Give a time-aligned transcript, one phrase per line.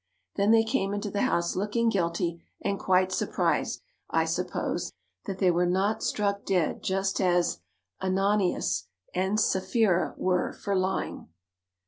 [0.35, 4.91] Then they came into the house looking guilty and quite surprised, I suppose,
[5.27, 7.59] that they were not struck dead just as
[8.01, 11.27] Ananias and Sapphira were for lying.